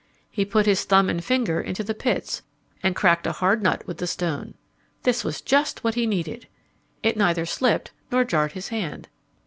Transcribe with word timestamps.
He 0.31 0.45
put 0.45 0.65
his 0.65 0.83
thumb 0.83 1.09
and 1.11 1.23
finger 1.23 1.61
into 1.61 1.83
the 1.83 1.93
pits 1.93 2.41
and 2.81 2.95
cracked 2.95 3.27
a 3.27 3.33
hard 3.33 3.61
nut 3.61 3.85
with 3.85 3.99
the 3.99 4.07
stone. 4.07 4.55
This 5.03 5.23
was 5.23 5.41
just 5.41 5.83
what 5.83 5.93
he 5.93 6.07
needed. 6.07 6.47
It 7.03 7.15
neither 7.17 7.45
slipped 7.45 7.91
nor 8.11 8.23
jarred 8.25 8.53
his 8.53 8.69
hand. 8.69 9.09